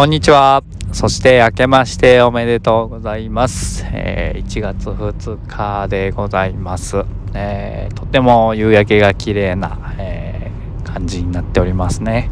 [0.00, 0.64] こんにちは。
[0.94, 3.84] そして明けましておめでとうございます。
[3.92, 7.04] えー、1月2日でございます。
[7.34, 12.30] えー、とても夕焼けが綺麗な、えー、感じになっておりますね。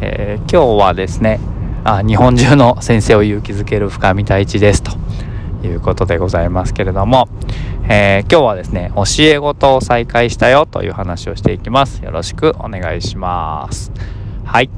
[0.00, 1.38] え今日はですね
[1.84, 4.92] あ、日本中の先生を勇気づける深見太一ですと
[5.66, 7.28] いうことでございますけれども、
[7.90, 12.02] え今日はですね、教え子と再開したよという話をしていきます。
[12.02, 13.92] よろしくお願いします。
[14.46, 14.70] はい。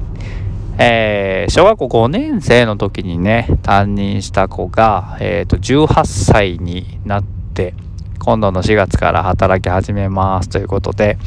[0.81, 7.73] えー、小学校5年生の時にね担任した子が、えーと、18歳になって
[8.19, 11.17] 今度の4月から働き始めますということで、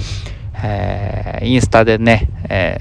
[0.65, 2.79] えー、インスタでね、え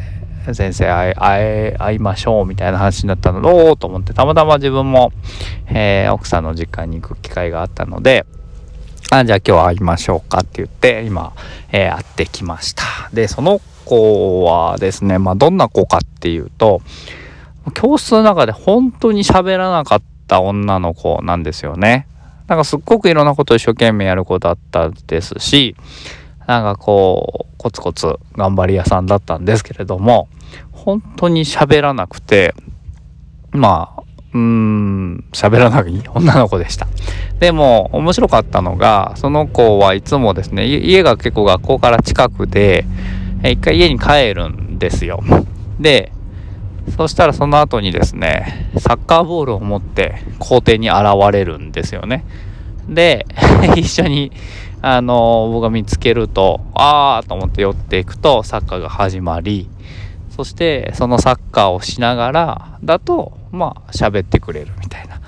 [0.48, 5.12] ー、先生会いましょうみたいな話になったのおおと思ってたまたま自分も、
[5.68, 8.26] えー、奥さんの実家に行く機会があったので
[9.10, 11.34] あじゃあ今日会いましょうかって言って今、
[11.74, 12.84] え、会ってきました。
[13.12, 16.82] でその子はですね、まあ、どんな子かっていうと、
[17.74, 22.08] 教室の中で本当に喋らなかった女の子なんですよね。
[22.48, 25.76] なんかすっごくいろんなことを一生懸命やる子だったですし、
[26.48, 30.28] なんかこう、コツコツ頑張り屋さんだったんですけれども、
[30.72, 32.54] 本当に喋らなくて、
[33.52, 34.02] まあ、
[34.34, 36.88] うーん、喋らない 女の子でした。
[37.40, 42.86] でも、面白かったのが、その子はいつもですね、家が結構学校から近くで、
[43.50, 45.24] 一回家に帰るんですよ。
[45.80, 46.12] で、
[46.96, 52.26] そしたらその後にですね、サッカーボールを持って校庭に現れるんですよね。
[52.88, 53.26] で、
[53.76, 54.32] 一緒に、
[54.82, 59.70] あの、僕が見つけると、あーと思って寄っていくと、サッカーが始まり、
[60.36, 65.20] そしてそのサッカーをしながらだと、まあ喋ってくれるみたいな。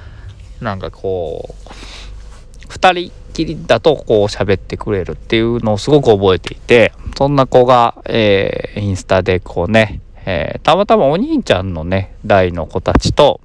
[0.61, 13.39] なんかこう、2人きりだとこう喋ってくれるっていうのをすごく覚えていて、そんな子が、えー、インスタでこうね、えー、たまたまお兄ちゃんのね、代の子たちと、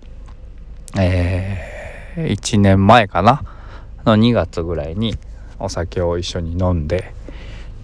[0.98, 3.42] えー、1年前かな、
[4.04, 5.18] の2月ぐらいに
[5.58, 7.12] お酒を一緒に飲んで、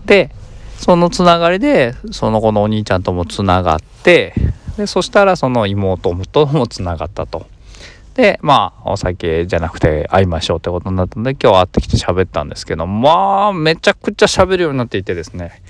[0.06, 0.31] で、
[0.78, 4.34] そのつながりで、その子のお兄ちゃんともつながって、
[4.77, 7.47] で、そしたらその妹ともつながったと。
[8.15, 15.63] で、まあ、お酒じゃなくて会いましょうってことになったので、今日会ってきて喋ったんですけど、まあ、めちゃくちゃ喋るようになっていてですね、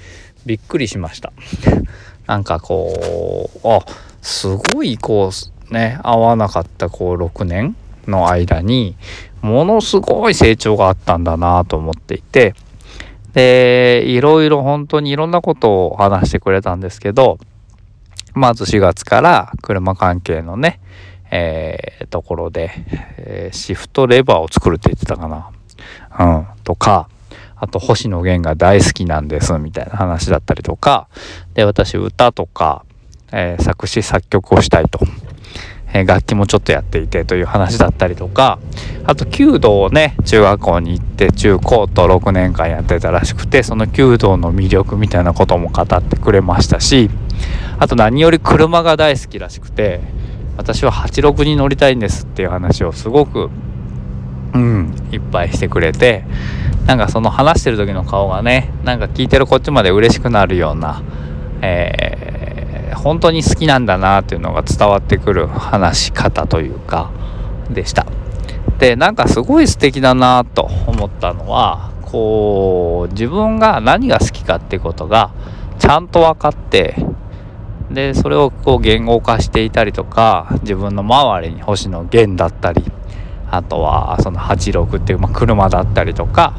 [0.44, 1.32] びっくりしました。
[2.26, 3.80] なんかこう、あ、
[4.20, 5.30] すごいこ
[5.70, 8.94] う、ね、会わなかったこう6年の間に、
[9.40, 12.54] ものすごい成長があったんだなと思っていて、
[13.32, 17.38] で、いろいろ本当にいろんなことを話してくれたんですけど、
[18.34, 20.80] まず4月から車関係のね、
[21.36, 22.70] えー、ところで、
[23.18, 25.50] えー、シフトレバーを作るって言ってたかな。
[26.20, 26.46] うん。
[26.62, 27.08] とか、
[27.56, 31.08] あと星野源が大好きなんですみたいな話だったりとか、
[31.54, 32.84] で、私歌とか、
[33.32, 35.00] えー、作詞作曲をしたいと。
[35.96, 38.58] え楽器もちょっとやっていてという話だったりとか、
[39.04, 47.10] あと弓道をね、中学校に行って中高と6年間やってたらしくて、その弓道の魅力みたいなことも語ってくれましたし、
[47.78, 50.00] あと何より車が大好きらしくて、
[50.56, 53.50] 私は86に乗りたいんですっていう話をすごく
[54.54, 56.24] うんいっぱいしてくれて
[56.86, 61.02] なんかその話してる時の顔がねなんか聞いてるこっちまで嬉しくなるような、
[61.62, 67.10] えー、本当に好きなんだなっていうのが伝わってくる話し方というか
[67.70, 68.06] でした。
[68.78, 75.30] でなんかすごい素敵だなと思ったのはこう自分が何が好きかってことが
[75.78, 76.96] ちゃんと分かって
[77.94, 82.82] でそれをこう言語化していたりとか自分の周りに星野源だったり
[83.50, 86.54] あとはその86っていう、まあ、車だったりとか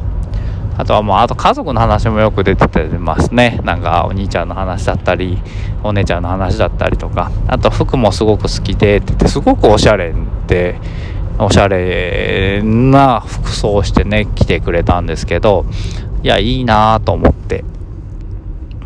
[0.78, 3.62] あとはもうあと家族の話もよく出ててますね。
[3.64, 5.38] なんかお兄ちゃんの話だったり
[5.84, 7.32] お姉ちゃんの話だったりとか。
[7.48, 10.14] あと服もすごく好きでって言ってすごくおしゃれ
[10.48, 10.78] で
[11.40, 15.66] おしゃれな服装をしてね来てくれたんですけど
[16.24, 17.64] いやいいなと思って。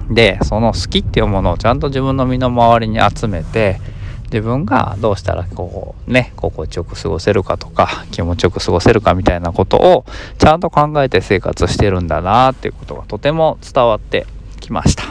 [0.10, 3.80] でその好きっていうものをちゃんと自分の身の回りに集めて
[4.26, 10.06] 自分がどうしたらこうね心地よく過ごせるかとか気持ちよく過ごせるかみたいなことを
[10.38, 14.26] ちゃんと考えて生活してるんだなっていうことがとても伝わって
[14.60, 15.04] きました。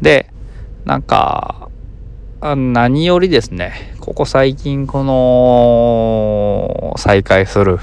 [0.00, 0.30] で
[0.84, 1.68] なんか
[2.40, 7.78] 何よりですねここ最近この再開する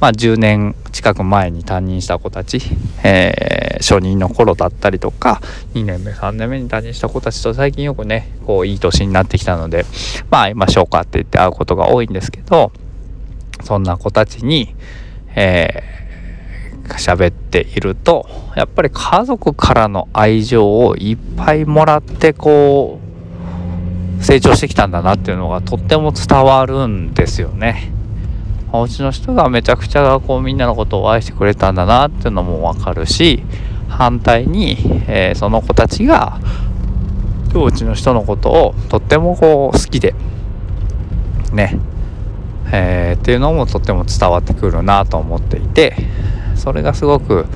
[0.00, 2.60] まあ、10年近く前に担任した子たち、
[3.02, 5.40] えー、初任の頃だったりとか
[5.74, 9.86] 2年目3年目に担任した子たちと最近よくねこういい年になってきたので
[10.30, 12.72] まあ会いましょうかって言って会うことが多いんですけど
[13.64, 14.74] そんな子たちに、
[15.34, 27.95] えー、喋っているとやっぱり家族からの愛情をいっぱいもらってこう成長してきたんだなっていうのがとっても伝わるんですよね。
[28.72, 33.42] お家の人がめちゃくちゃこうみんなのことを愛してくれたんだなっていうのもわかるし
[33.88, 34.76] 反対に、
[35.08, 36.40] えー、その子たちが
[37.54, 40.14] お家の人のことをとってもこう好きで
[41.52, 41.78] ね
[42.72, 45.94] えー、っていうのもとっても伝わってくるなと思っていて
[46.56, 47.46] それがすごく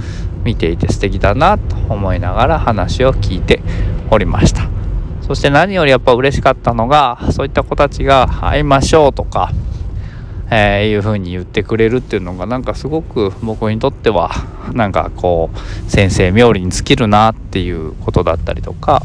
[0.44, 3.60] 見ていて素敵だなと思いながら話を聞いて
[4.10, 4.68] おりました。
[5.22, 9.52] そして何よりやっぱ嬉しかったのがそういった子たちが会いましょうとか、
[10.50, 14.30] えー、いう風に言ってくれるっていうのがなんかすごく僕にとっては
[14.72, 19.02] なんかこう先生冥利に尽きるなっていうことだったりとか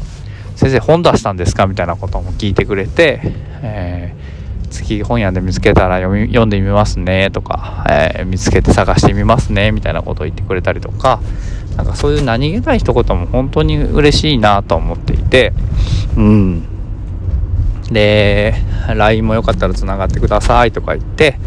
[0.56, 3.20] 先生本出したんですかみたいなことも聞いてくれて、
[3.62, 4.36] えー
[4.70, 11.20] 次本屋で見つけたら読み読んでみますねとか、えー、見つけて探してみますねみたいなことを言ってくれたりとか
[11.76, 15.52] なんかそういう何気ない一言も本当に嬉しいなと思っていて
[16.16, 16.75] うん。
[17.90, 18.54] で
[18.94, 21.38] LINE もよかったらつながってくださいとか言って、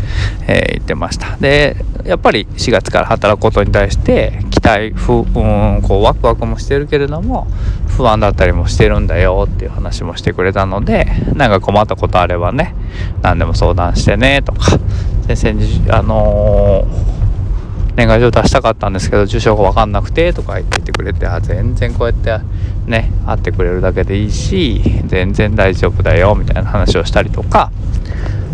[0.47, 1.37] えー、言ってました。
[1.37, 1.75] で
[2.05, 7.47] やっぱり4月から働くことに対して期待不うんこうワクワクもしてるけれども
[7.87, 12.73] 不安だったりもしてるんだよっていう話もしてくれたのでなんか困ったことあればね
[13.21, 14.79] 何でも相談してねとか。
[15.27, 17.19] 先生にあのー
[17.99, 22.31] 年賀状出したかったんですけど住所が分かんなくてとか言ってくれてあ全然こうやって
[22.89, 27.71] ね会ってくれるだけでいいし全然大丈夫だよみたいな話をしたりとか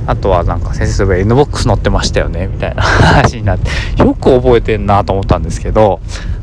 [0.08, 3.72] あとはなんか先生そういえば NBOX 乗ってましたよねみたいな話になって
[4.02, 6.00] よく覚えてんなと思ったんですけど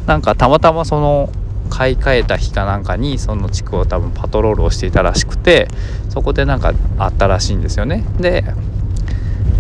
[0.06, 1.31] なんかたまたまその
[1.71, 5.69] 買い替えた日かなんかにその地区を多分パトロールをしていたらしくて
[6.11, 8.05] そこでなんかあったらしいんですよね。
[8.21, 8.45] で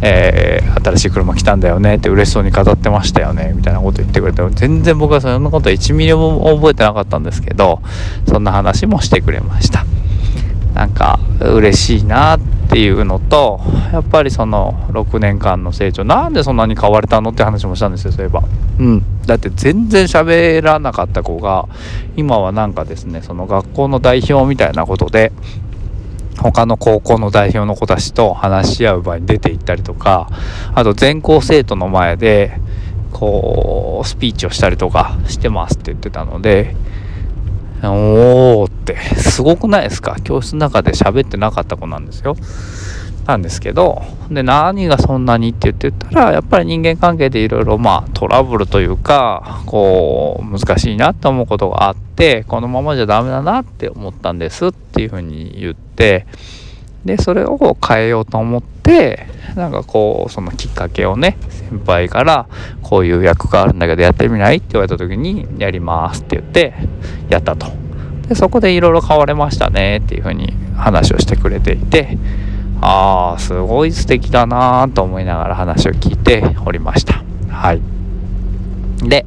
[0.04, 7.80] えー、新しい車来たんだよねって嬉しそうに語ってましたよねみたいなこと言ってくれて全然僕はそんなこと1ミリも覚えてなかったんですけど
[8.26, 9.86] そんな話もしてくれました。
[10.74, 12.40] なんか嬉しいなっ
[12.70, 13.60] ていうのと
[13.92, 18.42] やっぱりその6年間の成長なんでそんなに変われたのって話もしたんですよそういえば。
[18.78, 19.04] うん。
[19.26, 21.68] だって全然喋らなかった子が
[22.16, 25.30] 今はなんかですねその学校の代表みたいなことで
[26.42, 30.28] 他の高校の代表の子たちと話し合う場に出て行ったりとか
[30.74, 32.58] あと全校生徒の前で
[33.12, 36.74] こうスピーチをしたりとかしてますって言ってたので
[37.84, 40.16] おーってすごくないですか？
[40.22, 42.36] 教室の中で喋ってなかった子なんですよ。
[43.26, 56.26] なんですけどで何がそんなにって言ってたらやっぱり人間関係でいろいろまあトラブルというかこう難しいなって思うことがあってこのままじゃダメだなって思ったんですっていうふうに言ってで
[57.18, 62.46] それを変えようと思ってなんかこうそのきっかけをね先輩から
[62.80, 64.56] こういう役があるんだけどやってみない？
[64.56, 66.74] って言われた時にやりますって言って
[67.28, 67.66] やったと。
[68.28, 72.16] でそこでいろいろ変われましたねっていうふうに話をしてくれていて
[72.80, 77.22] ああすごい素敵だなと思いながら話を聞いておりました。
[77.48, 77.82] はい。
[79.08, 79.26] で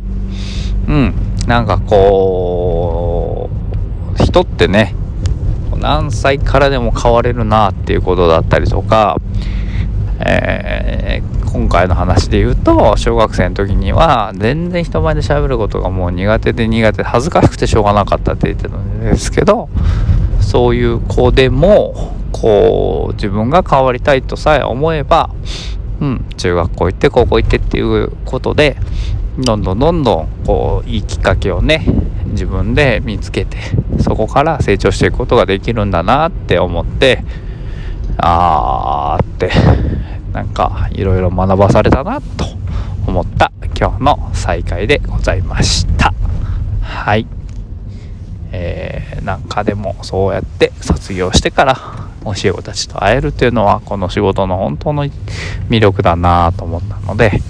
[0.88, 1.14] うん
[1.46, 3.50] なんかこ
[4.18, 4.96] う人ってね
[5.86, 9.18] 何歳からでも変われるなっていうことだったりとか、
[10.20, 19.70] えー、今回の話で言うと小学生の時には全然人前で喋ることがもう苦手で苦手で恥ずかしくてしょうがなかったって言ってたんですけど
[20.42, 25.30] そういう子でもこう自分が変わりたいとさえ思えば、
[26.02, 28.76] うん、中学校行って高校行ってっていうことで
[29.38, 31.86] どんどんどんどんこういいきっかけをね
[32.28, 33.58] 自分で見つけて
[34.00, 37.24] そこから成長していくことができるんだなって思って
[38.18, 39.52] あーって
[40.32, 42.46] なんかいろいろ学ばされたなと
[43.08, 46.14] 思った今日の再会でございました。
[46.82, 47.28] はい。
[48.52, 51.76] えー、なんかでもそうやって卒業してから
[52.24, 55.06] 教え子たちと会えるっていうのはこの仕事の本当の
[55.70, 57.42] 魅力だなと思ったので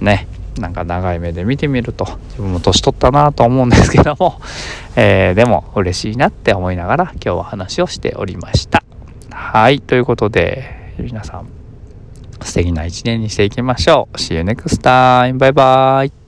[0.00, 0.28] ね。
[0.58, 4.40] なんか長い目で見てみると自分も年取ったなと思うんですけども、
[4.96, 8.82] えー、でも嬉しいなって思いながら今日は話をしておりました
[9.30, 11.46] はいということで皆さん
[12.42, 15.38] 素敵な一年にしていきましょう See you next time!
[15.38, 16.25] Bye bye.